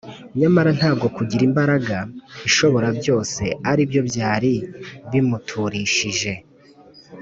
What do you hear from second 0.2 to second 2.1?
nyamara ntabwo kugira imbaraga